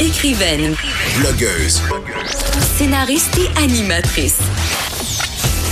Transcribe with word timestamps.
Écrivaine, 0.00 0.74
Blogueuse. 1.20 1.80
scénariste 2.76 3.38
et 3.38 3.58
animatrice. 3.62 4.38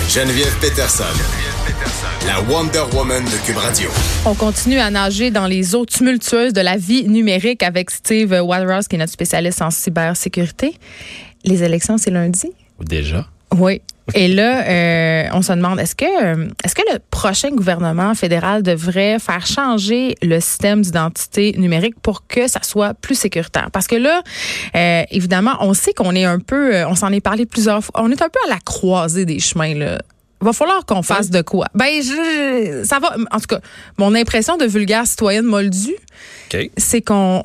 Geneviève 0.09 0.55
Peterson. 0.61 1.05
La 2.27 2.41
Wonder 2.43 2.83
Woman 2.95 3.25
de 3.25 3.47
Cube 3.47 3.57
Radio. 3.57 3.89
On 4.27 4.35
continue 4.35 4.79
à 4.79 4.91
nager 4.91 5.31
dans 5.31 5.47
les 5.47 5.75
eaux 5.75 5.87
tumultueuses 5.87 6.53
de 6.53 6.61
la 6.61 6.77
vie 6.77 7.09
numérique 7.09 7.63
avec 7.63 7.91
Steve 7.91 8.33
Waterhouse, 8.43 8.89
qui 8.89 8.97
est 8.97 8.99
notre 8.99 9.13
spécialiste 9.13 9.63
en 9.63 9.71
cybersécurité. 9.71 10.75
Les 11.45 11.63
élections, 11.63 11.97
c'est 11.97 12.11
lundi? 12.11 12.53
Déjà? 12.81 13.27
Oui. 13.57 13.81
Et 14.15 14.29
là, 14.29 14.67
euh, 14.67 15.29
on 15.33 15.43
se 15.43 15.53
demande, 15.53 15.79
est-ce 15.79 15.95
que, 15.95 16.05
euh, 16.05 16.49
est-ce 16.65 16.75
que 16.75 16.83
le 16.93 16.99
prochain 17.11 17.51
gouvernement 17.51 18.15
fédéral 18.15 18.63
devrait 18.63 19.19
faire 19.19 19.47
changer 19.47 20.17
le 20.23 20.41
système 20.41 20.83
d'identité 20.83 21.55
numérique 21.59 21.95
pour 22.01 22.27
que 22.27 22.49
ça 22.49 22.61
soit 22.63 22.95
plus 22.95 23.15
sécuritaire? 23.15 23.71
Parce 23.73 23.87
que 23.87 23.97
là, 23.97 24.23
euh, 24.75 25.03
évidemment, 25.11 25.57
on 25.61 25.75
sait 25.75 25.93
qu'on 25.93 26.15
est 26.15 26.25
un 26.25 26.41
peu, 26.41 26.75
euh, 26.75 26.89
on 26.89 26.95
s'en 26.95 27.13
est 27.13 27.21
parlé 27.21 27.47
plusieurs 27.47 27.85
fois, 27.85 28.03
on 28.03 28.11
est 28.11 28.23
un 28.23 28.29
peu 28.29 28.41
à 28.47 28.51
la 28.51 28.59
croisée 28.59 29.25
des 29.25 29.39
chemins, 29.39 29.75
là. 29.75 30.01
Va 30.43 30.55
falloir 30.55 30.87
qu'on 30.87 31.03
fasse 31.03 31.29
de 31.29 31.43
quoi? 31.43 31.67
Ben, 31.75 32.03
je, 32.03 32.83
ça 32.85 32.99
va. 32.99 33.15
En 33.31 33.41
tout 33.41 33.47
cas, 33.47 33.61
mon 33.99 34.15
impression 34.15 34.57
de 34.57 34.65
vulgaire 34.65 35.07
citoyenne 35.07 35.45
moldue, 35.45 35.97
c'est 36.79 37.03
qu'on 37.03 37.43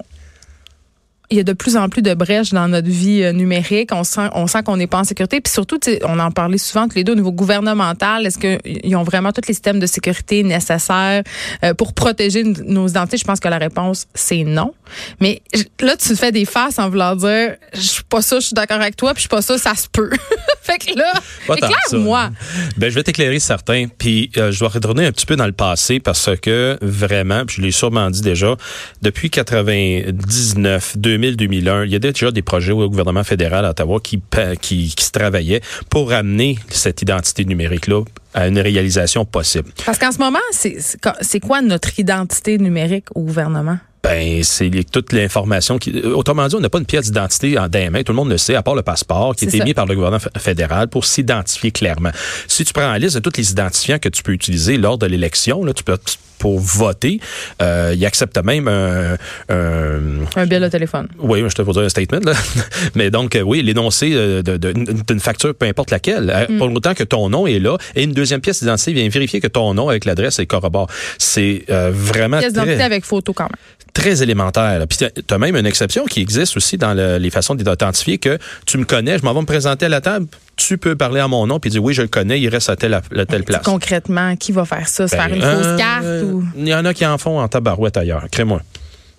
il 1.36 1.40
y 1.40 1.42
a 1.42 1.44
de 1.44 1.54
plus 1.54 1.76
en 1.76 1.90
plus 1.90 2.02
de 2.02 2.14
brèches 2.14 2.52
dans 2.52 2.68
notre 2.68 2.90
vie 2.90 3.22
euh, 3.24 3.34
numérique. 3.34 3.90
On 3.92 4.04
sent, 4.04 4.30
on 4.34 4.48
sent 4.48 4.64
qu'on 4.64 4.78
n'est 4.78 4.88
pas 4.88 5.00
en 5.00 5.04
sécurité. 5.04 5.42
Puis 5.42 5.52
surtout, 5.52 5.80
on 6.04 6.20
en 6.20 6.32
parlait 6.32 6.58
souvent 6.58 6.88
tous 6.88 6.96
les 6.96 7.04
deux 7.04 7.12
au 7.12 7.16
niveau 7.16 7.32
gouvernemental. 7.32 8.26
Est-ce 8.26 8.38
qu'ils 8.38 8.96
ont 8.96 9.04
vraiment 9.04 9.32
tous 9.32 9.42
les 9.48 9.54
systèmes 9.54 9.80
de 9.80 9.86
sécurité 9.86 10.44
nécessaires 10.44 11.24
euh, 11.64 11.74
pour 11.74 11.94
protéger 11.94 12.44
nos 12.44 12.88
identités? 12.88 13.18
Je 13.18 13.26
pense 13.26 13.40
que 13.40 13.50
la 13.50 13.58
réponse, 13.58 14.08
c'est 14.14 14.44
non. 14.44 14.74
Mais 15.20 15.42
là, 15.82 15.98
tu 15.98 16.16
fais 16.16 16.32
des 16.32 16.46
faces 16.46 16.80
en 16.80 16.90
voulant 16.90 17.16
dire, 17.16 17.56
je 17.74 17.80
suis 17.80 18.04
pas 18.04 18.22
ça, 18.22 18.40
je 18.40 18.48
suis 18.48 18.54
d'accord 18.54 18.80
avec 18.80 18.96
toi, 18.96 19.14
puis 19.14 19.20
je 19.20 19.22
suis 19.22 19.30
pas 19.30 19.42
ça, 19.42 19.58
ça 19.58 19.76
se 19.76 19.88
peut. 19.92 20.12
fait 20.62 20.78
que 20.78 20.98
là, 20.98 21.12
éclaire-moi. 21.54 22.30
Ben, 22.78 22.90
je 22.90 22.96
vais 22.96 23.04
t'éclairer 23.04 23.40
certains. 23.40 23.88
Puis 23.98 24.32
euh, 24.38 24.52
je 24.52 24.60
dois 24.60 24.70
retourner 24.70 25.06
un 25.06 25.12
petit 25.12 25.26
peu 25.26 25.36
dans 25.36 25.46
le 25.46 25.52
passé 25.52 26.00
parce 26.00 26.30
que 26.42 26.78
vraiment, 26.82 27.46
puis 27.46 27.58
je 27.58 27.62
l'ai 27.62 27.72
sûrement 27.72 28.10
dit 28.10 28.22
déjà, 28.22 28.56
depuis 29.02 29.30
99, 29.30 30.98
2000, 30.98 31.25
2001, 31.34 31.86
il 31.86 31.92
y 31.92 31.96
a 31.96 32.00
déjà 32.00 32.32
des 32.32 32.42
projets 32.42 32.72
au 32.72 32.90
gouvernement 32.90 33.24
fédéral 33.24 33.66
à 33.66 33.72
Ottawa 33.72 34.00
qui, 34.02 34.18
pa- 34.18 34.56
qui, 34.56 34.94
qui 34.96 35.04
se 35.04 35.12
travaillaient 35.12 35.62
pour 35.90 36.12
amener 36.14 36.58
cette 36.70 37.02
identité 37.02 37.46
numérique-là 37.46 38.04
à 38.34 38.48
une 38.48 38.60
réalisation 38.60 39.26
possible. 39.26 39.70
Parce 39.86 39.98
qu'en 39.98 40.12
ce 40.12 40.20
moment, 40.20 40.40
c'est 40.52 41.40
quoi- 41.40 41.62
notre 41.62 42.00
identité 42.00 42.58
numérique 42.58 43.06
au 43.16 43.22
gouvernement? 43.22 43.78
Ben, 44.04 44.44
c'est 44.44 44.70
toute 44.92 45.14
l'information 45.14 45.80
qui. 45.80 45.92
euh, 45.92 46.14
Autrement 46.14 46.48
dit, 46.48 46.54
on 46.56 46.60
n'a 46.60 46.70
pas 46.70 46.78
une 46.78 46.86
pièce 46.86 47.06
d'identité 47.06 47.58
en 47.58 47.68
mains. 47.90 48.04
Tout 48.04 48.12
le 48.12 48.16
monde 48.18 48.30
le 48.30 48.38
sait, 48.38 48.54
à 48.54 48.62
part 48.62 48.76
le 48.76 48.84
passeport 48.84 49.36
qui 49.36 49.46
est 49.46 49.56
émis 49.56 49.74
par 49.74 49.88
le 49.88 49.96
gouvernement 49.96 50.22
fédéral 50.38 50.90
pour 50.90 51.06
s'identifier 51.06 51.72
clairement. 51.72 52.12
Si 52.48 52.64
tu 52.66 52.72
prends 52.72 52.92
la 52.92 53.00
liste 53.00 53.16
de 53.16 53.20
tous 53.22 53.36
les 53.38 53.50
identifiants 53.50 53.98
que 53.98 54.10
tu 54.10 54.22
peux 54.22 54.34
utiliser 54.34 54.78
lors 54.78 55.00
de 55.00 55.08
l'élection, 55.08 55.64
là, 55.64 55.74
tu 55.74 55.84
peux 55.84 55.98
pour 56.46 56.60
voter, 56.60 57.20
euh, 57.60 57.96
il 57.98 58.06
accepte 58.06 58.38
même 58.38 58.68
un, 58.68 59.16
un 59.50 60.26
Un 60.36 60.46
bill 60.46 60.60
de 60.60 60.68
téléphone. 60.68 61.08
oui, 61.18 61.44
je 61.50 61.56
te 61.56 61.64
dire 61.64 61.82
un 61.82 61.90
statement, 61.90 62.20
là. 62.24 62.34
Mais 62.96 63.10
donc, 63.10 63.36
euh, 63.36 63.42
oui, 63.42 63.64
l'énoncé 63.64 64.12
euh, 64.14 64.44
d'une 64.44 65.20
facture, 65.20 65.56
peu 65.56 65.66
importe 65.66 65.90
laquelle, 65.90 66.32
Mm. 66.48 66.58
pour 66.60 66.72
autant 66.72 66.94
que 66.94 67.04
ton 67.04 67.30
nom 67.30 67.48
est 67.48 67.58
là, 67.58 67.78
et 67.96 68.04
une 68.04 68.12
deuxième 68.12 68.42
pièce 68.42 68.60
d'identité 68.60 68.94
vient 68.94 69.10
vérifier 69.10 69.40
que 69.42 69.48
ton 69.48 69.74
nom 69.74 69.90
avec 69.90 70.06
l'adresse 70.06 70.38
est 70.38 70.46
corrobore. 70.46 70.88
C'est 71.18 71.64
euh, 71.72 71.92
vraiment 71.92 72.38
Pièce 72.38 72.54
d'identité 72.54 72.76
très, 72.76 72.84
avec 72.84 73.06
photo 73.06 73.34
quand 73.34 73.46
même. 73.46 73.52
Très 73.96 74.22
élémentaire. 74.22 74.78
là. 74.78 74.86
Puis 74.86 75.00
tu 75.00 75.34
as 75.34 75.38
même 75.40 75.56
une 75.56 75.66
exception 75.66 76.06
qui 76.06 76.22
existe 76.22 76.56
aussi 76.58 76.78
dans 76.78 76.94
le- 76.94 77.18
les 77.18 77.32
façons 77.32 77.56
d'identifier 77.56 78.20
que 78.20 78.38
tu 78.68 78.78
me 78.78 78.84
connais, 78.86 79.18
je 79.18 79.24
m'en 79.24 79.34
vais 79.34 79.40
me 79.42 79.46
présenter 79.48 79.88
à 79.88 79.90
la 79.90 80.02
table, 80.02 80.28
tu 80.58 80.78
peux 80.78 80.96
parler 80.96 81.20
à 81.22 81.28
mon 81.28 81.48
nom 81.48 81.60
puis 81.60 81.70
dire 81.72 81.84
oui, 81.84 81.94
je 81.96 82.02
le 82.04 82.08
connais, 82.08 82.40
il 82.40 82.48
reste 82.50 82.70
à 82.70 82.76
telle, 82.76 82.94
à 82.94 83.02
telle 83.26 83.44
place. 83.44 83.64
Concrètement, 83.64 84.36
qui 84.36 84.52
va 84.52 84.66
faire 84.66 84.88
ça? 84.88 85.08
Se 85.08 85.16
Ben, 85.16 85.24
faire 85.24 85.36
une 85.36 85.44
euh, 85.44 85.64
fausse 85.64 85.78
carte 85.80 86.06
ou? 86.26 86.44
Il 86.58 86.68
y 86.68 86.76
en 86.76 86.86
a 86.86 86.94
qui 86.94 87.06
en 87.06 87.18
font 87.18 87.40
en 87.40 87.48
tabarouette 87.48 87.98
ailleurs. 87.98 88.26
Crée-moi. 88.32 88.62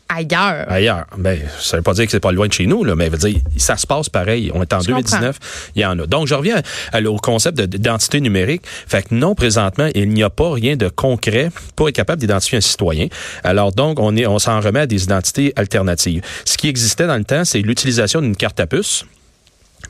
Ailleurs? 0.09 0.65
ailleurs. 0.71 1.06
Ben, 1.17 1.39
ça 1.61 1.77
veut 1.77 1.83
pas 1.83 1.93
dire 1.94 2.05
que 2.06 2.11
c'est 2.11 2.21
pas 2.21 2.33
loin 2.33 2.47
de 2.49 2.53
chez 2.53 2.67
nous, 2.67 2.84
là, 2.84 2.94
mais 2.94 3.09
veut 3.09 3.19
dire, 3.19 3.41
ça 3.56 3.77
se 3.77 3.87
passe 3.87 4.09
pareil. 4.09 4.50
On 4.55 4.62
est 4.62 4.72
en 4.72 4.81
Je 4.81 4.87
2019, 4.89 5.39
il 5.75 5.83
y 5.83 5.87
en 5.87 5.99
a. 5.99 6.06
Donc, 6.06 6.27
je 6.27 6.34
reviens 6.34 6.61
à- 6.93 7.00
au 7.03 7.17
concept 7.17 7.59
de- 7.59 7.67
d'identité 7.67 8.21
numérique. 8.21 8.62
Fait 8.65 9.03
que 9.03 9.15
non, 9.15 9.34
présentement, 9.34 9.89
il 9.95 10.09
n'y 10.11 10.22
a 10.22 10.31
pas 10.31 10.53
rien 10.53 10.77
de 10.77 10.89
concret 10.89 11.50
pour 11.75 11.89
être 11.89 11.95
capable 11.97 12.21
d'identifier 12.21 12.59
un 12.59 12.62
citoyen. 12.62 13.09
Alors, 13.45 13.72
donc, 13.72 13.99
on 14.00 14.16
est, 14.16 14.27
on 14.27 14.39
s'en 14.39 14.61
remet 14.61 14.81
à 14.81 14.87
des 14.87 15.05
identités 15.05 15.53
alternatives. 15.56 16.22
Ce 16.45 16.56
qui 16.56 16.69
existait 16.69 17.06
dans 17.06 17.16
le 17.16 17.25
temps, 17.25 17.45
c'est 17.45 17.61
l'utilisation 17.61 18.21
d'une 18.21 18.37
carte 18.37 18.61
à 18.61 18.66
puce 18.66 19.05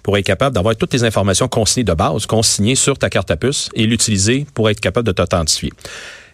pour 0.03 0.16
être 0.19 0.25
capable 0.26 0.55
d'avoir 0.55 0.76
toutes 0.76 0.93
les 0.93 1.05
informations 1.05 1.49
consignées 1.49 1.84
de 1.84 1.93
base, 1.94 2.26
consignées 2.26 2.75
sur 2.75 2.97
ta 2.99 3.10
carte 3.10 3.31
à 3.31 3.37
puce 3.37 3.69
et 3.75 3.87
l'utiliser 3.87 4.47
pour 4.55 4.71
être 4.71 4.81
capable 4.81 5.06
de 5.06 5.12
t'authentifier. 5.12 5.72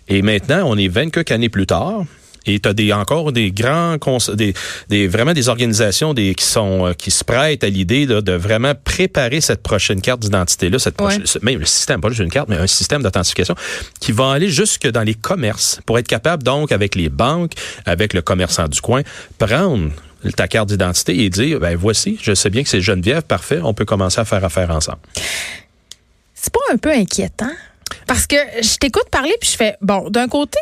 Et 0.09 0.21
maintenant, 0.23 0.63
on 0.67 0.77
est 0.77 0.89
24 0.89 1.31
années 1.33 1.49
plus 1.49 1.67
tard. 1.67 2.03
Et 2.47 2.59
tu 2.61 2.69
as 2.69 2.73
des, 2.75 2.93
encore 2.93 3.33
des 3.33 3.53
grands, 3.53 3.97
des, 4.35 4.55
des, 4.89 5.07
vraiment 5.09 5.33
des 5.33 5.49
organisations 5.49 6.13
des, 6.15 6.35
qui, 6.35 6.45
sont, 6.45 6.87
euh, 6.89 6.93
qui 6.93 7.11
se 7.11 7.23
prêtent 7.25 7.63
à 7.65 7.69
l'idée 7.69 8.07
de 8.07 8.33
vraiment 8.33 8.73
préparer 8.75 9.41
cette 9.41 9.63
prochaine 9.63 10.01
carte 10.01 10.21
d'identité-là, 10.21 10.79
cette 10.79 11.01
Ouais. 11.01 11.19
prochaine- 11.19 11.43
même 11.43 11.59
le 11.59 11.67
système, 11.67 12.01
pas 12.01 12.09
juste 12.09 12.21
une 12.21 12.31
carte, 12.31 12.49
mais 12.49 12.57
un 12.57 12.67
système 12.67 13.03
d'authentification 13.03 13.55
qui 14.01 14.13
va 14.13 14.33
aller 14.33 14.49
jusque 14.49 14.87
dans 14.89 15.03
les 15.03 15.15
commerces 15.15 15.81
pour 15.87 15.99
être 15.99 16.09
capable, 16.09 16.43
donc, 16.43 16.73
avec 16.73 16.95
les 16.95 17.09
banques, 17.09 17.53
avec 17.87 18.13
le 18.15 18.23
commerçant 18.23 18.69
du 18.69 18.81
coin, 18.81 19.03
prendre 19.39 19.91
ta 20.37 20.47
carte 20.49 20.69
d'identité 20.69 21.25
et 21.25 21.31
dire, 21.31 21.59
ben 21.61 21.77
voici, 21.77 22.19
je 22.23 22.35
sais 22.35 22.49
bien 22.51 22.63
que 22.63 22.69
c'est 22.69 22.81
Geneviève, 22.81 23.23
parfait, 23.23 23.61
on 23.63 23.75
peut 23.75 23.85
commencer 23.85 24.21
à 24.21 24.25
faire 24.25 24.45
affaire 24.45 24.71
ensemble. 24.71 24.99
C'est 26.35 26.53
pas 26.53 26.61
un 26.73 26.77
peu 26.77 26.91
inquiétant? 26.93 27.51
Parce 28.07 28.27
que 28.27 28.37
je 28.63 28.77
t'écoute 28.79 29.09
parler 29.11 29.35
puis 29.41 29.51
je 29.51 29.57
fais, 29.57 29.77
bon, 29.81 30.09
d'un 30.11 30.29
côté, 30.29 30.59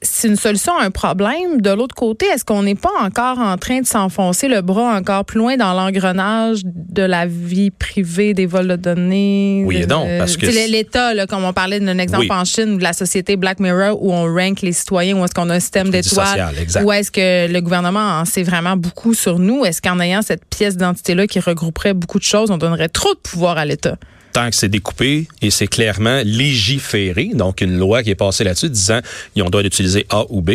c'est 0.00 0.28
une 0.28 0.36
solution 0.36 0.76
à 0.78 0.84
un 0.84 0.90
problème. 0.92 1.60
De 1.60 1.70
l'autre 1.70 1.94
côté, 1.94 2.26
est-ce 2.26 2.44
qu'on 2.44 2.62
n'est 2.62 2.76
pas 2.76 2.92
encore 3.00 3.38
en 3.38 3.56
train 3.56 3.80
de 3.80 3.86
s'enfoncer 3.86 4.46
le 4.46 4.60
bras 4.60 4.94
encore 4.96 5.24
plus 5.24 5.38
loin 5.38 5.56
dans 5.56 5.72
l'engrenage 5.74 6.60
de 6.64 7.02
la 7.02 7.26
vie 7.26 7.70
privée, 7.72 8.32
des 8.32 8.46
vols 8.46 8.68
de 8.68 8.76
données? 8.76 9.64
Oui 9.66 9.78
et 9.78 9.86
de- 9.86 9.92
non, 9.92 10.06
parce 10.18 10.36
que 10.36 10.46
L'État, 10.46 11.14
là, 11.14 11.26
comme 11.26 11.44
on 11.44 11.52
parlait 11.52 11.80
d'un 11.80 11.98
exemple 11.98 12.26
Oui. 12.30 12.32
en 12.36 12.44
Chine, 12.44 12.78
de 12.78 12.82
la 12.82 12.92
société 12.92 13.36
Black 13.36 13.58
Mirror, 13.58 14.00
où 14.02 14.12
on 14.12 14.32
rank 14.32 14.60
les 14.60 14.72
citoyens, 14.72 15.16
où 15.18 15.24
est-ce 15.24 15.34
qu'on 15.34 15.50
a 15.50 15.54
un 15.54 15.60
système 15.60 15.90
d'étoiles, 15.90 16.48
où 16.84 16.92
est-ce 16.92 17.10
que 17.10 17.52
le 17.52 17.60
gouvernement 17.60 18.20
en 18.20 18.24
sait 18.24 18.42
vraiment 18.44 18.76
beaucoup 18.76 19.14
sur 19.14 19.38
nous? 19.38 19.64
Est-ce 19.64 19.82
qu'en 19.82 19.98
ayant 19.98 20.22
cette 20.22 20.44
pièce 20.44 20.76
d'identité-là 20.76 21.26
qui 21.26 21.40
regrouperait 21.40 21.94
beaucoup 21.94 22.18
de 22.18 22.24
choses, 22.24 22.50
on 22.50 22.58
donnerait 22.58 22.88
trop 22.88 23.14
de 23.14 23.18
pouvoir 23.18 23.58
à 23.58 23.64
l'État? 23.64 23.96
Tant 24.32 24.50
que 24.50 24.56
c'est 24.56 24.68
découpé 24.68 25.26
et 25.42 25.50
c'est 25.50 25.66
clairement 25.66 26.20
légiféré, 26.24 27.30
donc 27.34 27.60
une 27.60 27.78
loi 27.78 28.02
qui 28.02 28.10
est 28.10 28.14
passée 28.14 28.44
là-dessus 28.44 28.70
disant 28.70 29.00
on 29.40 29.50
doit 29.50 29.62
l'utiliser 29.62 30.06
A 30.10 30.24
ou 30.30 30.40
B. 30.42 30.50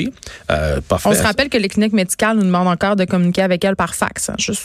Euh, 0.52 0.82
parfait. 0.82 1.10
On 1.10 1.14
se 1.16 1.22
rappelle 1.24 1.50
que 1.50 1.58
les 1.58 1.68
cliniques 1.70 1.94
médicales 1.94 2.38
nous 2.38 2.44
demandent 2.44 2.68
encore 2.68 2.96
de 2.96 3.06
communiquer 3.06 3.42
avec 3.42 3.64
elles 3.64 3.76
par 3.76 3.96
fax. 3.96 4.30
hein, 4.30 4.36
juste. 4.38 4.64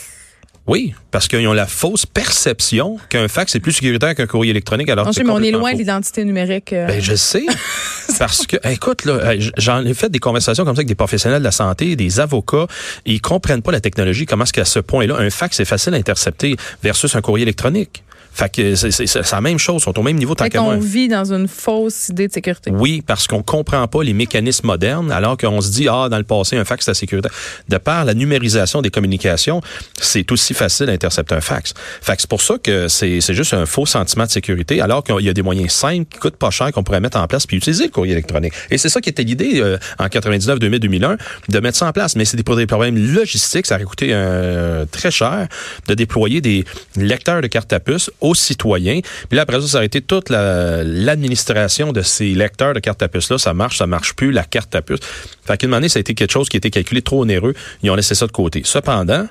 Oui, 0.67 0.93
parce 1.09 1.27
qu'ils 1.27 1.47
ont 1.47 1.53
la 1.53 1.65
fausse 1.65 2.05
perception 2.05 2.97
qu'un 3.09 3.27
fax 3.27 3.55
est 3.55 3.59
plus 3.59 3.71
sécuritaire 3.71 4.13
qu'un 4.13 4.27
courrier 4.27 4.51
électronique. 4.51 4.87
Alors 4.89 5.05
Non, 5.07 5.11
que 5.13 5.23
mais 5.23 5.31
on 5.31 5.41
est 5.41 5.49
loin 5.49 5.71
faux. 5.71 5.77
de 5.77 5.79
l'identité 5.81 6.23
numérique. 6.23 6.73
euh. 6.73 6.85
Ben, 6.85 7.01
je 7.01 7.15
sais. 7.15 7.43
Parce 8.19 8.45
que, 8.45 8.57
écoute, 8.69 9.05
là, 9.05 9.33
j'en 9.57 9.83
ai 9.83 9.95
fait 9.95 10.09
des 10.09 10.19
conversations 10.19 10.65
comme 10.65 10.75
ça 10.75 10.79
avec 10.81 10.87
des 10.87 10.93
professionnels 10.95 11.39
de 11.39 11.43
la 11.43 11.51
santé, 11.51 11.95
des 11.95 12.19
avocats. 12.19 12.67
Ils 13.07 13.19
comprennent 13.19 13.63
pas 13.63 13.71
la 13.71 13.81
technologie, 13.81 14.27
comment 14.27 14.43
est-ce 14.43 14.53
qu'à 14.53 14.65
ce 14.65 14.79
point-là, 14.79 15.15
un 15.17 15.31
fax 15.31 15.59
est 15.59 15.65
facile 15.65 15.95
à 15.95 15.97
intercepter 15.97 16.55
versus 16.83 17.15
un 17.15 17.21
courrier 17.21 17.43
électronique. 17.43 18.03
Fait 18.39 18.49
que 18.49 18.75
c'est 18.75 19.31
la 19.33 19.41
même 19.41 19.59
chose, 19.59 19.81
sont 19.83 19.99
au 19.99 20.01
même 20.01 20.15
niveau 20.17 20.33
tant 20.33 20.47
qu'à 20.47 20.61
moi. 20.61 20.75
qu'on 20.75 20.79
vit 20.79 21.09
dans 21.09 21.33
une 21.33 21.47
fausse 21.49 22.07
idée 22.07 22.27
de 22.29 22.33
sécurité. 22.33 22.71
Oui, 22.73 23.03
parce 23.05 23.27
qu'on 23.27 23.43
comprend 23.43 23.85
pas 23.87 24.01
les 24.01 24.13
mécanismes 24.13 24.67
modernes, 24.67 25.11
alors 25.11 25.35
qu'on 25.37 25.59
se 25.59 25.69
dit, 25.71 25.87
ah, 25.89 26.07
dans 26.09 26.17
le 26.17 26.23
passé, 26.23 26.55
un 26.55 26.63
fax, 26.63 26.85
c'est 26.85 26.91
la 26.91 26.95
sécurité. 26.95 27.27
De 27.67 27.77
par 27.77 28.05
la 28.05 28.13
numérisation 28.13 28.81
des 28.81 28.89
communications, 28.91 29.61
c'est 29.99 30.31
aussi 30.31 30.53
facile 30.53 30.85
d'intercepter 30.85 31.35
un 31.35 31.41
fax. 31.41 31.73
Fait 32.01 32.15
que 32.15 32.21
c'est 32.21 32.29
pour 32.29 32.41
ça 32.41 32.55
que 32.63 32.87
c'est 32.87 33.19
c'est 33.19 33.33
juste 33.33 33.53
un 33.53 33.65
faux 33.65 33.85
sentiment 33.85 34.25
de 34.25 34.31
sécurité, 34.31 34.79
alors 34.79 35.03
qu'il 35.03 35.19
y 35.25 35.29
a 35.29 35.33
des 35.33 35.41
moyens 35.41 35.71
simples 35.73 36.05
qui 36.09 36.19
coûtent 36.19 36.37
pas 36.37 36.49
cher 36.49 36.71
qu'on 36.71 36.83
pourrait 36.83 37.01
mettre 37.01 37.17
en 37.17 37.27
place 37.27 37.45
puis 37.45 37.57
utiliser 37.57 37.85
le 37.85 37.89
courrier 37.91 38.13
électronique. 38.13 38.53
Et 38.71 38.77
c'est 38.77 38.89
ça 38.89 39.01
qui 39.01 39.09
était 39.09 39.23
l'idée 39.23 39.59
euh, 39.59 39.77
en 39.99 40.07
99, 40.07 40.59
2000, 40.59 40.79
2001, 40.79 41.17
de 41.49 41.59
mettre 41.59 41.77
ça 41.77 41.87
en 41.87 41.91
place. 41.91 42.15
Mais 42.15 42.23
c'est 42.23 42.37
des- 42.37 42.43
pour 42.43 42.55
des 42.55 42.67
problèmes 42.67 42.97
logistiques, 43.13 43.65
ça 43.65 43.75
aurait 43.75 43.83
coûté 43.83 44.09
euh, 44.11 44.85
très 44.89 45.11
cher 45.11 45.47
de 45.87 45.93
déployer 45.93 46.39
des 46.39 46.63
lecteurs 46.95 47.41
de 47.41 47.47
cartes 47.47 47.73
à 47.73 47.79
puce 47.81 48.09
aux 48.29 48.35
citoyens. 48.35 48.99
Puis 49.29 49.35
là, 49.35 49.41
après 49.43 49.59
ça, 49.61 49.67
ça 49.67 49.79
a 49.79 49.83
été 49.83 50.01
toute 50.01 50.29
la- 50.29 50.83
l'administration 50.83 51.91
de 51.91 52.01
ces 52.01 52.33
lecteurs 52.33 52.73
de 52.73 52.79
cartes 52.79 53.01
à 53.03 53.07
puce-là. 53.07 53.37
Ça 53.37 53.53
marche, 53.53 53.77
ça 53.77 53.87
marche 53.87 54.13
plus, 54.13 54.31
la 54.31 54.43
carte 54.43 54.73
à 54.75 54.81
puce. 54.81 54.99
Fait 55.45 55.57
qu'à 55.57 55.67
une 55.67 55.73
année, 55.73 55.89
ça 55.89 55.97
a 55.97 56.01
été 56.01 56.13
quelque 56.13 56.31
chose 56.31 56.49
qui 56.49 56.57
a 56.57 56.59
été 56.59 56.69
calculé 56.69 57.01
trop 57.01 57.21
onéreux. 57.21 57.53
Ils 57.83 57.89
ont 57.91 57.95
laissé 57.95 58.15
ça 58.15 58.27
de 58.27 58.31
côté. 58.31 58.61
Cependant, 58.65 59.27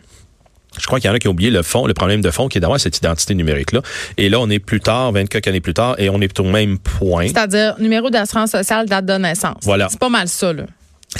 je 0.78 0.86
crois 0.86 1.00
qu'il 1.00 1.08
y 1.08 1.10
en 1.10 1.14
a 1.14 1.18
qui 1.18 1.28
ont 1.28 1.32
oublié 1.32 1.50
le 1.50 1.62
fond, 1.62 1.86
le 1.86 1.94
problème 1.94 2.20
de 2.20 2.30
fond 2.30 2.48
qui 2.48 2.58
est 2.58 2.60
d'avoir 2.60 2.78
cette 2.78 2.96
identité 2.98 3.34
numérique-là. 3.34 3.80
Et 4.16 4.28
là, 4.28 4.38
on 4.38 4.48
est 4.50 4.58
plus 4.58 4.80
tard, 4.80 5.12
24 5.12 5.48
années 5.48 5.60
plus 5.60 5.74
tard, 5.74 5.94
et 5.98 6.10
on 6.10 6.20
est 6.20 6.38
au 6.40 6.44
même 6.44 6.78
point. 6.78 7.26
C'est-à-dire 7.26 7.74
numéro 7.80 8.10
d'assurance 8.10 8.50
sociale, 8.50 8.86
date 8.86 9.06
de 9.06 9.14
naissance. 9.14 9.56
Voilà. 9.62 9.88
C'est 9.90 9.98
pas 9.98 10.08
mal 10.10 10.28
ça, 10.28 10.52
là. 10.52 10.64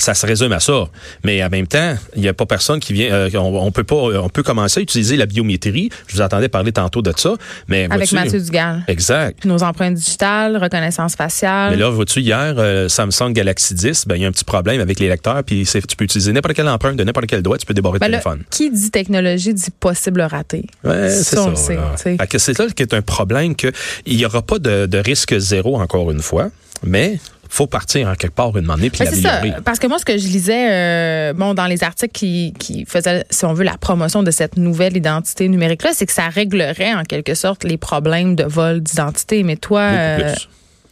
Ça 0.01 0.15
se 0.15 0.27
résume 0.27 0.53
à 0.53 0.61
ça. 0.61 0.89
Mais 1.25 1.43
en 1.45 1.49
même 1.49 1.67
temps, 1.67 1.97
il 2.17 2.23
n'y 2.23 2.29
a 2.29 2.35
pas 2.35 2.47
personne 2.47 2.81
qui 2.81 2.93
vient. 2.93 3.13
euh, 3.13 3.31
on, 3.35 3.67
on 3.67 3.71
peut 3.73 3.85
pas. 3.85 3.97
On 3.97 4.29
peut 4.29 4.43
commencer 4.43 4.81
à 4.81 4.83
utiliser 4.83 5.17
la 5.17 5.27
biométrie. 5.27 5.91
Je 6.07 6.15
vous 6.17 6.23
entendais 6.23 6.49
parler 6.49 6.73
tantôt 6.73 7.03
de 7.03 7.13
ça. 7.17 7.35
Mais 7.69 7.87
Avec 7.91 8.13
Mathieu 8.13 8.41
Dugal. 8.41 8.85
Exact. 8.89 9.45
Nos 9.45 9.63
empreintes 9.63 9.95
digitales, 9.95 10.57
reconnaissance 10.57 11.15
faciale. 11.17 11.71
Mais 11.73 11.77
là, 11.77 11.91
vois-tu, 11.91 12.21
hier, 12.21 12.55
euh, 12.59 12.89
Samsung 12.89 13.33
Galaxy 13.33 13.75
10, 13.75 14.07
ben, 14.07 14.17
il 14.17 14.23
y 14.23 14.25
a 14.25 14.29
un 14.29 14.33
petit 14.33 14.45
problème 14.45 14.81
avec 14.81 15.01
les 15.01 15.09
lecteurs, 15.09 15.43
puis 15.45 15.67
c'est- 15.67 15.87
tu 15.87 15.97
peux 15.97 16.05
utiliser 16.05 16.33
n'importe 16.33 16.55
quelle 16.55 16.69
empreinte 16.69 16.97
de 16.97 17.05
n'importe 17.05 17.27
quel 17.27 17.43
doigt, 17.43 17.59
tu 17.59 17.67
peux 17.67 17.75
déborder 17.75 17.99
Ben 17.99 18.07
le 18.07 18.13
téléphone. 18.13 18.43
qui 18.51 18.71
dit 18.71 18.91
technologie 18.91 19.55
dit 19.55 19.71
possible 19.79 20.21
raté. 20.23 20.65
Ouais, 20.85 21.09
c'est 21.11 21.37
Ça, 21.37 21.55
sait, 21.57 21.75
là. 21.77 21.95
c'est 22.39 22.59
là 22.59 22.67
qui 22.75 22.83
est 22.83 22.95
un 22.95 23.03
problème 23.03 23.55
que 23.57 23.73
il 24.07 24.17
n'y 24.17 24.25
aura 24.27 24.43
pas 24.43 24.59
de, 24.59 24.87
de 24.87 24.99
risque 24.99 25.37
zéro 25.39 25.81
encore 25.81 26.11
une 26.11 26.21
fois, 26.23 26.51
mais 26.85 27.19
faut 27.49 27.67
partir 27.67 28.09
en 28.09 28.15
quelque 28.15 28.35
part 28.35 28.57
une 28.57 28.65
monnaie 28.65 28.91
puis 28.91 29.05
l'améliorer. 29.05 29.55
Parce 29.65 29.79
que 29.79 29.87
moi, 29.87 29.99
ce 29.99 30.05
que 30.05 30.19
je 30.19 30.29
lisais, 30.29 30.71
euh, 30.71 31.33
bon, 31.33 31.55
dans 31.55 31.67
les 31.67 31.83
articles 31.83 32.13
qui, 32.13 32.55
qui 32.59 32.85
faisaient, 32.85 33.25
si 33.31 33.45
on 33.45 33.55
veut, 33.55 33.65
la 33.65 33.77
promotion 33.79 34.23
de 34.23 34.31
cette 34.31 34.57
nouvelle 34.57 34.97
identité 34.97 35.49
numérique-là, 35.49 35.91
c'est 35.93 36.07
que 36.07 36.13
ça 36.13 36.29
réglerait 36.29 36.95
en 36.95 37.05
quelque 37.05 37.35
sorte 37.35 37.65
les 37.65 37.77
problèmes 37.77 38.35
de 38.35 38.45
vol 38.45 38.81
d'identité. 38.81 39.43
Mais 39.43 39.57
toi, 39.57 39.81
euh. 39.81 40.35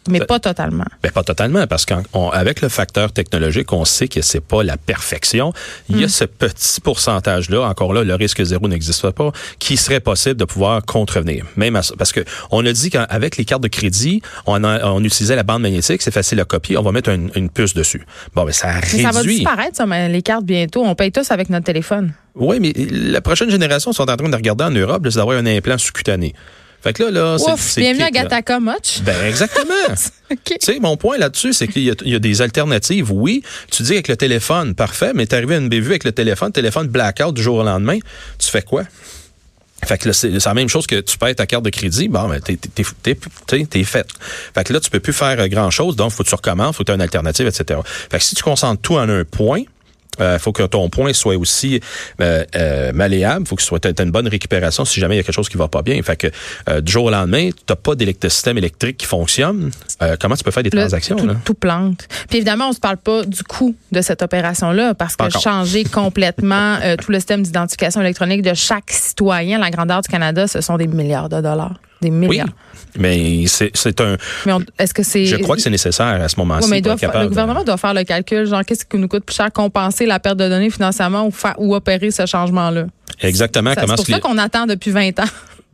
Mais 0.09 0.21
pas 0.21 0.39
totalement. 0.41 0.85
Ben, 1.03 1.11
pas 1.13 1.23
totalement, 1.23 1.67
parce 1.67 1.85
qu'avec 1.87 2.61
le 2.61 2.69
facteur 2.69 3.13
technologique, 3.13 3.73
on 3.73 3.85
sait 3.85 4.09
que 4.09 4.21
c'est 4.23 4.41
pas 4.41 4.63
la 4.63 4.77
perfection. 4.77 5.53
Il 5.89 6.01
y 6.01 6.05
a 6.05 6.09
ce 6.09 6.25
petit 6.25 6.81
pourcentage-là, 6.81 7.63
encore 7.63 7.93
là, 7.93 8.05
le 8.05 8.15
risque 8.15 8.43
zéro 8.43 8.69
n'existe 8.69 9.11
pas, 9.11 9.33
qui 9.59 9.77
serait 9.77 10.01
possible 10.01 10.37
de 10.37 10.45
pouvoir 10.45 10.85
contrevenir. 10.85 11.45
Même 11.57 11.77
à 11.77 11.83
ça. 11.83 11.95
Parce 11.99 12.13
que 12.13 12.21
on 12.51 12.65
a 12.67 12.73
dit 12.73 12.91
qu'avec 12.91 13.37
les 13.37 13.45
cartes 13.45 13.63
de 13.63 13.69
crédit, 13.69 14.23
on, 14.47 14.63
a- 14.65 14.85
on 14.91 15.03
utilisait 15.05 15.37
la 15.37 15.43
bande 15.43 15.63
magnétique, 15.63 16.03
c'est 16.03 16.11
facile 16.11 16.41
à 16.41 16.45
copier, 16.45 16.77
on 16.77 16.83
va 16.83 16.93
mettre 16.93 17.11
une, 17.11 17.31
une 17.35 17.51
puce 17.51 17.75
dessus. 17.75 18.05
Bon, 18.35 18.45
ben, 18.45 18.53
ça 18.53 18.75
Mais 18.93 19.03
ça 19.03 19.11
va 19.11 19.21
réduit. 19.21 19.37
disparaître, 19.37 19.77
ça, 19.77 19.87
mais 19.87 20.09
les 20.09 20.23
cartes 20.23 20.45
bientôt. 20.45 20.85
On 20.85 20.95
paye 20.95 21.13
tous 21.13 21.31
avec 21.31 21.51
notre 21.51 21.65
téléphone. 21.67 22.13
Oui, 22.35 22.59
mais 22.61 22.73
la 22.91 23.21
prochaine 23.21 23.51
génération 23.51 23.93
sont 23.93 24.11
en 24.11 24.17
train 24.17 24.29
de 24.29 24.37
regarder 24.37 24.65
en 24.65 24.71
Europe, 24.71 25.03
c'est 25.09 25.17
d'avoir 25.17 25.39
un 25.39 25.47
implant 25.47 25.79
sous-cutané. 25.79 26.35
Fait 26.87 26.93
que 26.93 27.03
là, 27.03 27.11
là, 27.11 27.37
c'est- 27.59 27.81
bienvenue 27.81 28.05
à 28.05 28.07
kick. 28.07 28.15
Gataka 28.15 28.61
Much. 28.61 29.01
Ben, 29.03 29.27
exactement. 29.27 29.75
OK. 30.31 30.39
Tu 30.45 30.55
sais, 30.61 30.79
mon 30.79 30.97
point 30.97 31.19
là-dessus, 31.19 31.53
c'est 31.53 31.67
qu'il 31.67 31.83
y, 31.83 31.91
a- 31.91 31.95
il 32.05 32.13
y 32.13 32.15
a 32.15 32.21
des 32.21 32.43
alternatives. 32.43 33.11
Oui, 33.11 33.43
tu 33.73 33.83
dis 33.83 33.95
avec 33.95 34.07
le 34.07 34.17
téléphone, 34.17 34.77
parfait, 34.77 35.11
mais 35.13 35.27
t'es 35.27 35.35
arrivé 35.35 35.57
à 35.57 35.59
une 35.59 35.69
bévue 35.69 35.91
avec 35.91 36.05
le 36.05 36.13
téléphone, 36.13 36.53
téléphone 36.53 36.87
blackout 36.87 37.35
du 37.35 37.43
jour 37.43 37.57
au 37.57 37.65
lendemain, 37.65 37.99
tu 38.39 38.49
fais 38.49 38.63
quoi? 38.63 38.85
Fait 39.85 39.99
que 39.99 40.07
là, 40.09 40.15
c'est 40.15 40.31
la 40.45 40.55
même 40.55 40.69
chose 40.69 40.87
que 40.87 41.01
tu 41.01 41.19
payes 41.19 41.35
ta 41.35 41.47
carte 41.47 41.65
de 41.65 41.71
crédit, 41.71 42.07
bon, 42.09 42.29
ben, 42.29 42.41
t'es, 42.41 42.57
t'es, 42.57 42.85
t'es, 43.03 43.19
t'es, 43.49 43.65
t'es 43.67 43.83
fait. 43.85 44.07
Fait 44.55 44.63
que 44.63 44.73
là, 44.73 44.79
tu 44.79 44.89
peux 44.89 45.01
plus 45.01 45.13
faire 45.13 45.41
euh, 45.41 45.49
grand-chose, 45.49 45.97
donc 45.97 46.13
faut 46.13 46.23
que 46.23 46.29
tu 46.29 46.35
recommences, 46.37 46.77
faut 46.77 46.85
que 46.85 46.87
tu 46.87 46.93
aies 46.93 46.95
une 46.95 47.01
alternative, 47.03 47.49
etc. 47.49 47.81
Fait 48.11 48.19
que 48.19 48.25
si 48.25 48.37
tu 48.37 48.45
concentres 48.45 48.81
tout 48.81 48.95
en 48.95 49.09
un 49.09 49.25
point, 49.25 49.63
il 50.19 50.39
faut 50.39 50.53
que 50.53 50.63
ton 50.65 50.89
point 50.89 51.13
soit 51.13 51.37
aussi 51.37 51.81
euh, 52.21 52.45
euh, 52.55 52.93
malléable, 52.93 53.47
faut 53.47 53.57
que 53.57 53.63
tu 53.63 53.89
aies 53.89 54.03
une 54.03 54.11
bonne 54.11 54.29
récupération 54.29 54.85
si 54.85 55.01
jamais 55.01 55.15
il 55.15 55.19
y 55.19 55.21
a 55.21 55.23
quelque 55.23 55.35
chose 55.35 55.49
qui 55.49 55.57
va 55.57 55.69
pas 55.69 55.83
bien. 55.83 56.03
Fait 56.03 56.17
que 56.17 56.29
euh, 56.69 56.81
du 56.81 56.93
jour 56.93 57.05
au 57.05 57.11
lendemain, 57.11 57.51
tu 57.51 57.63
n'as 57.69 57.77
pas 57.77 57.95
d'électrosystème 57.95 58.59
électrique 58.59 58.97
qui 58.99 59.07
fonctionne. 59.07 59.71
Euh, 60.03 60.17
comment 60.21 60.37
tu 60.37 60.45
peux 60.45 60.51
faire 60.51 60.63
des 60.63 60.71
transactions? 60.71 61.17
tout, 61.17 61.27
là? 61.27 61.35
tout 61.45 61.55
plante. 61.55 62.07
Puis 62.29 62.39
évidemment, 62.39 62.69
on 62.69 62.73
se 62.73 62.81
parle 62.81 62.97
pas 62.99 63.25
du 63.25 63.43
coût 63.43 63.75
de 63.93 64.01
cette 64.01 64.23
opération-là 64.23 64.95
parce 64.95 65.17
Pas 65.17 65.29
que 65.29 65.31
encore. 65.31 65.43
changer 65.43 65.85
complètement 66.01 66.77
euh, 66.83 66.97
tout 66.97 67.11
le 67.11 67.19
système 67.19 67.43
d'identification 67.43 68.01
électronique 68.01 68.43
de 68.43 68.55
chaque 68.55 68.91
citoyen, 68.91 69.59
la 69.59 69.71
grandeur 69.71 70.03
du 70.03 70.09
Canada, 70.09 70.47
ce 70.47 70.61
sont 70.61 70.77
des 70.77 70.87
milliards 70.87 71.29
de 71.29 71.41
dollars. 71.41 71.75
Des 72.03 72.11
Oui, 72.11 72.29
milliards. 72.29 72.49
mais 72.99 73.45
c'est, 73.47 74.01
un. 74.01 74.17
Est-ce 74.79 74.93
que 74.93 75.03
c'est. 75.03 75.25
Je 75.25 75.37
crois 75.37 75.57
que 75.57 75.63
c'est 75.63 75.71
nécessaire 75.71 76.07
à 76.23 76.29
ce 76.29 76.37
moment-ci. 76.39 76.71
Le 76.71 76.81
de- 76.81 77.29
gouvernement 77.29 77.65
doit 77.65 77.77
faire 77.79 77.95
le 77.95 78.05
calcul, 78.05 78.47
genre 78.47 78.63
qu'est-ce 78.65 78.85
qui 78.85 78.99
nous 78.99 79.09
coûte 79.09 79.25
plus 79.25 79.35
cher 79.35 79.51
compenser 79.53 80.05
la 80.07 80.19
perte 80.21 80.37
de 80.37 80.49
données 80.49 80.71
financièrement 80.71 81.27
ou, 81.27 81.31
fa- 81.31 81.55
ou 81.59 81.75
opérer 81.75 82.11
ce 82.11 82.27
changement-là? 82.27 82.87
Exactement. 83.23 83.73
C'est 83.75 83.87
pour 83.87 84.07
ça 84.07 84.21
qu'on 84.21 84.37
attend 84.39 84.67
depuis 84.67 84.91
20 84.91 85.19
ans. 85.21 85.25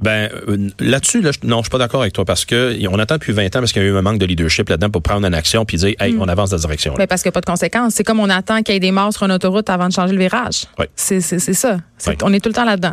Ben 0.03 0.31
euh, 0.49 0.69
là-dessus, 0.81 1.21
là, 1.23 1.31
je- 1.33 1.47
non, 1.47 1.59
je 1.59 1.63
suis 1.65 1.71
pas 1.71 1.79
d'accord 1.79 2.01
avec 2.03 2.13
toi 2.13 2.25
parce 2.25 2.45
que 2.45 2.77
on 2.89 2.99
attend 2.99 3.15
depuis 3.15 3.33
20 3.33 3.47
ans 3.47 3.61
parce 3.61 3.73
qu'il 3.73 3.83
y 3.83 3.85
a 3.85 3.89
eu 3.89 3.97
un 3.97 4.03
manque 4.03 4.19
de 4.19 4.27
leadership 4.27 4.69
là-dedans 4.69 4.91
pour 4.91 5.03
prendre 5.03 5.27
une 5.27 5.35
action 5.35 5.65
puis 5.65 5.77
dire, 5.77 5.95
Mm. 6.01 6.03
hey, 6.05 6.17
on 6.19 6.29
avance 6.29 6.51
dans 6.51 6.59
cette 6.59 6.67
direction. 6.67 6.95
Mais 6.99 7.07
parce 7.07 7.23
qu'il 7.23 7.29
n'y 7.29 7.33
a 7.33 7.35
pas 7.35 7.41
de 7.41 7.47
conséquences. 7.47 7.95
C'est 7.95 8.05
comme 8.05 8.21
on 8.21 8.29
attend 8.31 8.63
qu'il 8.63 8.75
y 8.75 8.77
ait 8.77 8.81
des 8.81 8.91
morts 8.93 9.13
sur 9.13 9.23
une 9.25 9.33
autoroute 9.33 9.71
avant 9.71 9.89
de 9.89 9.93
changer 9.93 10.13
le 10.13 10.19
virage. 10.19 10.65
Oui. 10.79 10.87
C'est 10.97 11.21
ça. 11.21 11.79
Oui. 12.07 12.15
On 12.23 12.33
est 12.33 12.41
tout 12.41 12.49
le 12.49 12.55
temps 12.55 12.65
là-dedans. 12.65 12.93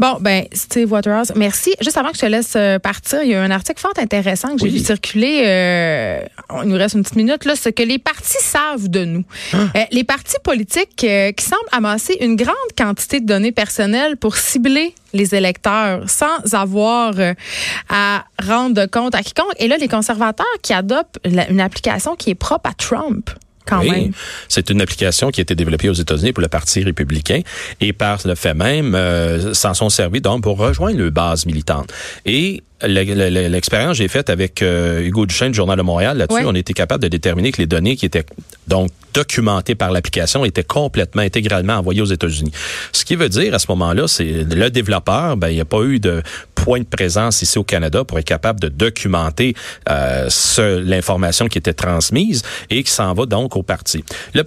Bon, 0.00 0.18
ben, 0.20 0.44
Steve 0.52 0.90
Waterhouse, 0.92 1.32
merci. 1.36 1.72
Juste 1.80 1.96
avant 1.96 2.08
que 2.10 2.16
je 2.16 2.22
te 2.22 2.26
laisse 2.26 2.54
euh, 2.56 2.78
partir, 2.80 3.22
il 3.22 3.30
y 3.30 3.34
a 3.34 3.42
un 3.42 3.50
article 3.52 3.80
fort 3.80 3.92
intéressant 3.98 4.54
que 4.54 4.58
j'ai 4.58 4.64
Oui. 4.64 4.78
vu 4.78 4.84
circuler. 4.84 5.44
euh, 5.46 6.20
il 6.64 6.68
nous 6.68 6.76
reste 6.76 6.94
une 6.96 7.02
petite 7.02 7.16
minute, 7.16 7.44
là. 7.44 7.54
Ce 7.54 7.68
que 7.68 7.82
les 7.84 7.98
partis 7.98 8.36
savent 8.42 8.88
de 8.88 9.04
nous. 9.04 9.24
Hein? 9.52 9.70
Euh, 9.76 9.80
les 9.92 10.02
partis 10.04 10.36
politiques 10.42 11.04
euh, 11.04 11.30
qui 11.32 11.44
semblent 11.44 11.60
amasser 11.72 12.16
une 12.20 12.34
grande 12.36 12.54
quantité 12.76 13.20
de 13.20 13.26
données 13.26 13.52
personnelles 13.52 14.16
pour 14.16 14.36
cibler 14.36 14.94
les 15.12 15.34
électeurs 15.34 16.08
sans 16.08 16.54
avoir 16.54 17.14
euh, 17.18 17.34
à 17.88 18.24
rendre 18.42 18.86
compte 18.86 19.14
à 19.14 19.22
quiconque. 19.22 19.52
Et 19.58 19.68
là, 19.68 19.76
les 19.76 19.88
conservateurs 19.88 20.46
qui 20.62 20.72
adoptent 20.72 21.18
une 21.24 21.60
application 21.60 22.16
qui 22.16 22.30
est 22.30 22.34
propre 22.34 22.70
à 22.70 22.74
Trump, 22.74 23.30
quand 23.66 23.80
Oui, 23.80 24.10
c'est 24.48 24.70
une 24.70 24.80
application 24.80 25.30
qui 25.30 25.40
a 25.40 25.42
été 25.42 25.54
développée 25.54 25.88
aux 25.88 25.94
États-Unis 25.94 26.32
pour 26.32 26.42
le 26.42 26.48
Parti 26.48 26.82
républicain 26.82 27.40
et 27.80 27.92
par 27.92 28.18
le 28.24 28.34
fait 28.34 28.54
même 28.54 28.94
euh, 28.94 29.54
s'en 29.54 29.74
sont 29.74 29.90
servis 29.90 30.20
donc 30.20 30.42
pour 30.42 30.58
rejoindre 30.58 30.98
le 30.98 31.10
base 31.10 31.46
militante. 31.46 31.92
Et 32.24 32.62
l'expérience 32.82 33.92
que 33.92 34.02
j'ai 34.02 34.08
faite 34.08 34.30
avec 34.30 34.62
euh, 34.62 35.00
Hugo 35.02 35.26
Duchesne 35.26 35.52
du 35.52 35.56
Journal 35.56 35.76
de 35.76 35.82
Montréal 35.82 36.18
là-dessus, 36.18 36.40
on 36.46 36.54
était 36.54 36.72
capable 36.72 37.02
de 37.02 37.08
déterminer 37.08 37.52
que 37.52 37.58
les 37.58 37.66
données 37.66 37.96
qui 37.96 38.06
étaient 38.06 38.24
donc 38.68 38.90
documentées 39.12 39.74
par 39.74 39.90
l'application 39.90 40.44
étaient 40.44 40.62
complètement 40.64 41.22
intégralement 41.22 41.74
envoyées 41.74 42.00
aux 42.00 42.04
États-Unis. 42.06 42.52
Ce 42.92 43.04
qui 43.04 43.16
veut 43.16 43.28
dire 43.28 43.52
à 43.54 43.58
ce 43.58 43.66
moment-là, 43.70 44.06
c'est 44.06 44.44
le 44.48 44.70
développeur, 44.70 45.36
ben 45.36 45.48
il 45.48 45.54
n'y 45.54 45.60
a 45.60 45.64
pas 45.64 45.82
eu 45.82 45.98
de 45.98 46.22
point 46.54 46.78
de 46.78 46.84
présence 46.84 47.42
ici 47.42 47.58
au 47.58 47.64
Canada 47.64 48.04
pour 48.04 48.18
être 48.18 48.26
capable 48.26 48.60
de 48.60 48.68
documenter 48.68 49.54
euh, 49.88 50.28
l'information 50.84 51.48
qui 51.48 51.58
était 51.58 51.72
transmise 51.72 52.42
et 52.68 52.82
qui 52.84 52.90
s'en 52.92 53.12
va 53.14 53.26
donc 53.26 53.56
au 53.56 53.62
parti. 53.62 54.04
Le 54.34 54.42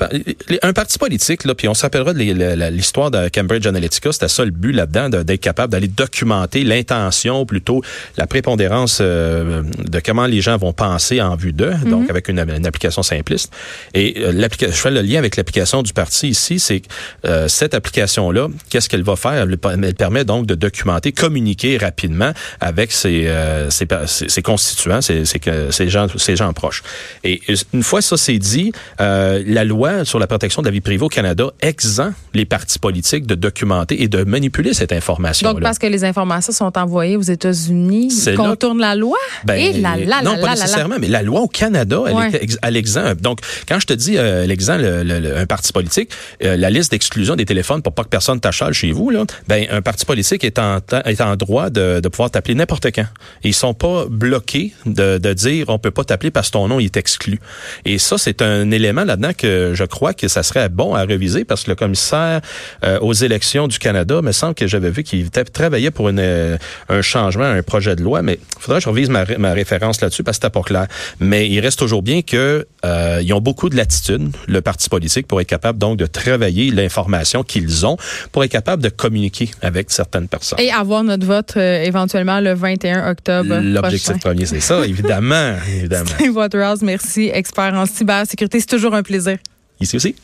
un 0.62 0.74
parti 0.74 0.98
politique, 1.00 1.44
là, 1.46 1.56
puis 1.56 1.68
on 1.68 1.74
s'appellera 1.74 2.14
l'histoire 2.14 3.12
de 3.12 3.30
Cambridge 3.30 3.66
Analytica, 3.66 4.12
c'était 4.12 4.28
ça 4.28 4.46
le 4.46 4.52
but 4.52 4.72
là-dedans, 4.72 5.10
de- 5.10 5.24
d'être 5.24 5.42
capable 5.42 5.72
d'aller 5.74 5.88
documenter 5.88 6.64
l'intention, 6.64 7.46
plutôt 7.46 7.82
la 8.18 8.23
prépondérance 8.28 9.00
euh, 9.02 9.64
de 9.78 10.00
comment 10.00 10.26
les 10.26 10.42
gens 10.42 10.58
vont 10.58 10.74
penser 10.74 11.22
en 11.22 11.36
vue 11.36 11.54
d'eux, 11.54 11.74
donc 11.90 12.10
avec 12.10 12.28
une, 12.30 12.40
une 12.40 12.66
application 12.66 13.04
simpliste. 13.04 13.52
Et 13.94 14.16
euh, 14.18 14.32
l'applica- 14.32 14.68
je 14.68 14.76
fais 14.78 14.92
le 14.92 15.02
lien 15.02 15.20
avec 15.20 15.36
l'application 15.36 15.82
du 15.84 15.94
parti 15.94 16.30
ici, 16.30 16.60
c'est 16.60 16.82
euh, 17.26 17.48
cette 17.48 17.74
application-là, 17.74 18.48
qu'est-ce 18.70 18.90
qu'elle 18.90 19.04
va 19.04 19.16
faire? 19.16 19.34
Elle, 19.34 19.58
elle 19.84 19.96
permet 19.96 20.26
donc 20.26 20.46
de 20.46 20.56
documenter, 20.56 21.12
communiquer 21.12 21.78
rapidement 21.78 22.32
avec 22.60 22.92
ses, 22.92 23.28
euh, 23.28 23.70
ses, 23.70 23.88
ses- 24.08 24.30
ses 24.30 24.42
constituants, 24.42 25.02
ses, 25.02 25.26
ses, 25.26 25.40
ses 25.70 25.90
gens, 25.90 26.08
ses 26.18 26.36
gens 26.36 26.52
proches. 26.54 26.84
Et 27.24 27.42
une 27.74 27.84
fois 27.84 28.02
ça 28.02 28.18
c'est 28.18 28.38
dit, 28.40 28.72
euh, 29.02 29.44
la 29.46 29.64
loi 29.64 30.06
sur 30.06 30.20
la 30.20 30.28
protection 30.28 30.62
de 30.62 30.68
la 30.68 30.72
vie 30.72 30.82
privée 30.82 31.04
au 31.06 31.10
Canada 31.10 31.46
exempt 31.62 32.14
les 32.34 32.46
partis 32.46 32.80
politiques 32.80 33.26
de 33.26 33.36
documenter 33.36 34.02
et 34.04 34.08
de 34.08 34.24
manipuler 34.24 34.74
cette 34.74 34.92
information-là. 34.92 35.54
Donc, 35.54 35.62
parce 35.64 35.80
que 35.80 35.88
les 35.88 36.04
informations 36.04 36.54
sont 36.54 36.78
envoyées 36.78 37.18
aux 37.18 37.22
États-Unis, 37.22 38.10
C'est 38.14 38.32
ils 38.34 38.38
là- 38.38 38.44
contournent 38.50 38.80
la 38.80 38.96
loi? 38.96 39.18
Ben, 39.46 39.56
Et 39.56 39.74
la, 39.74 39.96
la, 39.98 40.22
non, 40.22 40.34
la, 40.36 40.38
pas 40.42 40.50
nécessairement, 40.52 40.96
mais 41.00 41.08
la 41.08 41.22
loi 41.22 41.42
au 41.42 41.48
Canada, 41.48 42.02
elle, 42.08 42.14
Ouais. 42.14 42.30
ex- 42.42 42.58
elle 42.62 42.78
exempte. 42.78 43.22
Donc, 43.22 43.40
quand 43.68 43.80
je 43.80 43.86
te 43.88 43.94
dis 43.94 44.18
euh, 44.18 44.46
l'exempt, 44.46 44.78
le- 44.78 45.04
le- 45.04 45.20
le- 45.20 45.38
un 45.38 45.46
parti 45.46 45.72
politique, 45.74 46.10
euh, 46.44 46.56
la 46.58 46.70
liste 46.70 46.92
d'exclusion 46.92 47.36
des 47.36 47.46
téléphones 47.46 47.82
pour 47.82 47.94
pas 47.94 48.04
que 48.04 48.10
personne 48.10 48.40
t'achale 48.40 48.74
chez 48.74 48.92
vous, 48.92 49.10
là, 49.10 49.24
ben 49.48 49.66
un 49.72 49.82
parti 49.82 50.06
politique 50.06 50.44
est 50.44 50.60
en, 50.60 50.80
est 51.06 51.22
en 51.22 51.36
droit 51.36 51.70
de 51.70 52.00
de, 52.02 52.08
pouvoir 52.10 52.32
t'appeler 52.32 52.56
n'importe 52.56 52.88
quand. 52.94 53.06
Et 53.44 53.50
ils 53.50 53.54
sont 53.54 53.74
pas 53.74 54.06
bloqués 54.10 54.74
de, 54.86 55.18
de 55.18 55.34
dire 55.34 55.66
on 55.70 55.80
peut 55.80 55.92
pas 55.92 56.04
t'appeler 56.04 56.32
parce 56.32 56.48
que 56.48 56.54
ton 56.54 56.68
nom 56.68 56.80
est 56.80 56.96
exclu. 56.98 57.40
Et 57.86 57.98
ça, 57.98 58.18
c'est 58.18 58.42
un 58.42 58.72
élément 58.72 59.04
là-dedans 59.04 59.32
que 59.38 59.72
je 59.74 59.84
crois 59.84 60.14
que 60.14 60.28
ça 60.28 60.44
serait 60.44 60.70
bon 60.70 60.94
à 60.96 61.02
réviser 61.04 61.44
parce 61.46 61.64
que 61.64 61.72
le 61.72 61.76
commissaire 61.76 62.42
euh, 62.84 63.00
aux 63.00 63.14
élections 63.14 63.68
du 63.68 63.80
Canada 63.80 64.22
me 64.22 64.32
semble 64.32 64.54
que 64.56 64.68
j'avais 64.68 64.90
vu 64.92 65.04
qu'il 65.04 65.30
travaillait 65.30 65.92
pour 65.92 66.10
une, 66.10 66.20
euh, 66.20 66.58
un 66.90 67.02
changement, 67.02 67.44
un 67.46 67.64
projet 67.64 67.96
de 67.96 68.03
loi, 68.04 68.22
mais 68.22 68.34
il 68.34 68.62
faudrait 68.62 68.80
que 68.80 68.84
je 68.84 68.90
revise 68.90 69.10
ma, 69.10 69.26
ma 69.38 69.54
référence 69.54 70.02
là-dessus 70.02 70.24
parce 70.24 70.38
que 70.38 70.46
c'était 70.46 70.54
pas 70.54 70.64
clair. 70.64 70.88
Mais 71.20 71.50
il 71.50 71.60
reste 71.60 71.80
toujours 71.80 72.02
bien 72.02 72.22
que 72.22 72.68
euh, 72.86 73.22
ils 73.24 73.34
ont 73.34 73.42
beaucoup 73.42 73.70
de 73.70 73.76
latitude, 73.76 74.36
le 74.48 74.62
parti 74.62 74.90
politique, 74.90 75.28
pour 75.28 75.42
être 75.42 75.48
capable 75.48 75.80
donc 75.80 75.98
de 75.98 76.06
travailler 76.06 76.72
l'information 76.72 77.44
qu'ils 77.44 77.86
ont, 77.86 77.98
pour 78.32 78.44
être 78.44 78.52
capable 78.52 78.84
de 78.84 78.90
communiquer 78.90 79.50
avec 79.62 79.92
certaines 79.92 80.28
personnes. 80.28 80.60
Et 80.60 80.72
avoir 80.72 81.04
notre 81.04 81.26
vote 81.26 81.54
euh, 81.58 81.84
éventuellement 81.84 82.40
le 82.40 82.54
21 82.54 83.10
octobre. 83.10 83.60
L'objectif 83.62 84.20
premier, 84.20 84.46
c'est 84.46 84.60
ça, 84.60 84.86
évidemment, 84.86 85.56
évidemment. 85.68 86.10
Waterhouse, 86.34 86.82
merci, 86.82 87.30
expert 87.34 87.74
en 87.74 87.86
cybersécurité. 87.86 88.60
C'est 88.60 88.68
toujours 88.68 88.94
un 88.94 89.04
plaisir. 89.04 89.38
Ici 89.80 89.96
aussi. 89.96 90.16